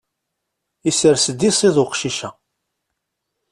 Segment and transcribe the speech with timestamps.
[0.89, 2.29] Isers-d iṣiḍ uqcic-a.